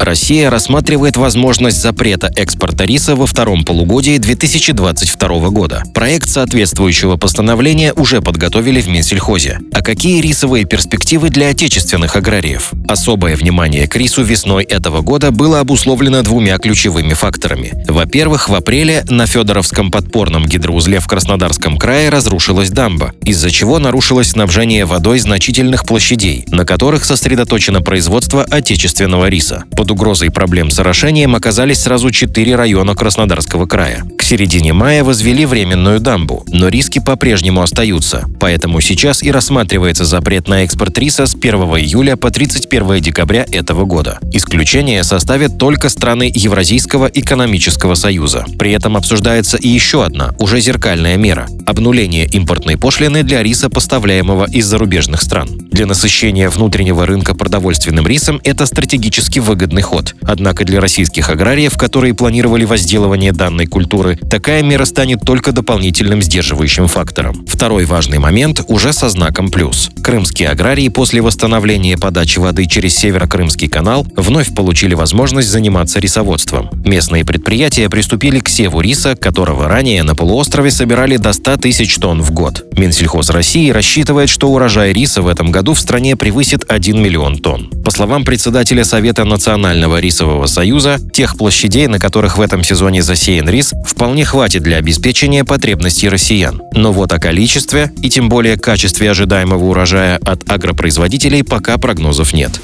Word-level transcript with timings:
Россия 0.00 0.48
рассматривает 0.48 1.18
возможность 1.18 1.82
запрета 1.82 2.32
экспорта 2.34 2.84
риса 2.84 3.14
во 3.14 3.26
втором 3.26 3.64
полугодии 3.64 4.16
2022 4.16 5.50
года. 5.50 5.82
Проект 5.92 6.26
соответствующего 6.30 7.18
постановления 7.18 7.92
уже 7.92 8.22
подготовили 8.22 8.80
в 8.80 8.88
Минсельхозе. 8.88 9.58
А 9.74 9.82
какие 9.82 10.22
рисовые 10.22 10.64
перспективы 10.64 11.28
для 11.28 11.48
отечественных 11.48 12.16
аграриев? 12.16 12.70
Особое 12.88 13.36
внимание 13.36 13.86
к 13.86 13.94
рису 13.96 14.22
весной 14.22 14.64
этого 14.64 15.02
года 15.02 15.32
было 15.32 15.60
обусловлено 15.60 16.22
двумя 16.22 16.56
ключевыми 16.56 17.12
факторами. 17.12 17.84
Во-первых, 17.86 18.48
в 18.48 18.54
апреле 18.54 19.04
на 19.10 19.26
Федоровском 19.26 19.90
подпорном 19.90 20.46
гидроузле 20.46 21.00
в 21.00 21.08
Краснодарском 21.08 21.76
крае 21.76 22.08
разрушилась 22.08 22.70
дамба, 22.70 23.12
из-за 23.24 23.50
чего 23.50 23.78
нарушилось 23.78 24.30
снабжение 24.30 24.86
водой 24.86 25.18
значительных 25.18 25.84
площадей, 25.84 26.46
на 26.48 26.64
которых 26.64 27.04
сосредоточено 27.04 27.82
производство 27.82 28.44
отечественного 28.44 29.28
риса. 29.28 29.64
Под 29.76 29.89
под 29.90 29.96
угрозой 29.96 30.30
проблем 30.30 30.70
с 30.70 30.78
орошением 30.78 31.34
оказались 31.34 31.80
сразу 31.80 32.12
четыре 32.12 32.54
района 32.54 32.94
Краснодарского 32.94 33.66
края. 33.66 34.04
К 34.16 34.22
середине 34.22 34.72
мая 34.72 35.02
возвели 35.02 35.44
временную 35.46 35.98
дамбу, 35.98 36.44
но 36.46 36.68
риски 36.68 37.00
по-прежнему 37.00 37.60
остаются. 37.60 38.26
Поэтому 38.38 38.80
сейчас 38.80 39.20
и 39.20 39.32
рассматривается 39.32 40.04
запрет 40.04 40.46
на 40.46 40.62
экспорт 40.62 40.96
риса 40.98 41.26
с 41.26 41.34
1 41.34 41.54
июля 41.54 42.14
по 42.14 42.30
31 42.30 43.00
декабря 43.00 43.44
этого 43.50 43.84
года. 43.84 44.20
Исключение 44.32 45.02
составят 45.02 45.58
только 45.58 45.88
страны 45.88 46.30
Евразийского 46.32 47.10
экономического 47.12 47.94
союза. 47.94 48.44
При 48.60 48.70
этом 48.70 48.96
обсуждается 48.96 49.56
и 49.56 49.66
еще 49.66 50.04
одна, 50.04 50.34
уже 50.38 50.60
зеркальная 50.60 51.16
мера– 51.16 51.48
обнуление 51.66 52.26
импортной 52.26 52.76
пошлины 52.76 53.24
для 53.24 53.42
риса, 53.42 53.70
поставляемого 53.70 54.46
из 54.50 54.66
зарубежных 54.66 55.20
стран. 55.20 55.48
Для 55.72 55.86
насыщения 55.86 56.48
внутреннего 56.48 57.06
рынка 57.06 57.34
продовольственным 57.34 58.06
рисом 58.06 58.40
это 58.44 58.66
стратегически 58.66 59.38
выгодный 59.38 59.79
выгодный 59.80 59.82
ход. 59.82 60.14
Однако 60.22 60.64
для 60.64 60.80
российских 60.80 61.30
аграриев, 61.30 61.76
которые 61.76 62.14
планировали 62.14 62.64
возделывание 62.64 63.32
данной 63.32 63.66
культуры, 63.66 64.16
такая 64.16 64.62
мера 64.62 64.84
станет 64.84 65.20
только 65.24 65.52
дополнительным 65.52 66.22
сдерживающим 66.22 66.86
фактором. 66.86 67.44
Второй 67.46 67.84
важный 67.84 68.18
момент 68.18 68.62
уже 68.68 68.92
со 68.92 69.08
знаком 69.08 69.50
«плюс». 69.50 69.90
Крымские 70.02 70.48
аграрии 70.48 70.88
после 70.88 71.20
восстановления 71.20 71.96
подачи 71.96 72.38
воды 72.38 72.66
через 72.66 72.96
Северо-Крымский 72.96 73.68
канал 73.68 74.06
вновь 74.16 74.54
получили 74.54 74.94
возможность 74.94 75.48
заниматься 75.48 75.98
рисоводством. 76.00 76.70
Местные 76.84 77.24
предприятия 77.24 77.88
приступили 77.88 78.40
к 78.40 78.48
севу 78.48 78.80
риса, 78.80 79.16
которого 79.16 79.68
ранее 79.68 80.02
на 80.02 80.14
полуострове 80.14 80.70
собирали 80.70 81.16
до 81.16 81.32
100 81.32 81.56
тысяч 81.56 81.96
тонн 81.96 82.22
в 82.22 82.30
год. 82.30 82.64
Минсельхоз 82.76 83.30
России 83.30 83.70
рассчитывает, 83.70 84.28
что 84.28 84.50
урожай 84.50 84.92
риса 84.92 85.22
в 85.22 85.28
этом 85.28 85.50
году 85.50 85.74
в 85.74 85.80
стране 85.80 86.16
превысит 86.16 86.64
1 86.68 87.02
миллион 87.02 87.38
тонн. 87.38 87.70
По 87.84 87.90
словам 87.90 88.24
председателя 88.24 88.84
Совета 88.84 89.24
национального 89.24 89.69
Национального 89.70 90.00
рисового 90.00 90.46
союза, 90.46 90.98
тех 91.12 91.36
площадей, 91.36 91.86
на 91.86 92.00
которых 92.00 92.38
в 92.38 92.40
этом 92.40 92.64
сезоне 92.64 93.02
засеян 93.02 93.48
рис, 93.48 93.72
вполне 93.86 94.24
хватит 94.24 94.64
для 94.64 94.78
обеспечения 94.78 95.44
потребностей 95.44 96.08
россиян. 96.08 96.60
Но 96.74 96.92
вот 96.92 97.12
о 97.12 97.20
количестве 97.20 97.92
и 98.02 98.10
тем 98.10 98.28
более 98.28 98.56
качестве 98.56 99.08
ожидаемого 99.08 99.62
урожая 99.62 100.18
от 100.24 100.50
агропроизводителей 100.50 101.44
пока 101.44 101.78
прогнозов 101.78 102.32
нет. 102.32 102.60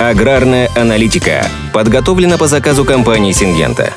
Аграрная 0.00 0.68
аналитика 0.74 1.46
подготовлена 1.72 2.38
по 2.38 2.48
заказу 2.48 2.84
компании 2.84 3.30
«Сингента». 3.32 3.92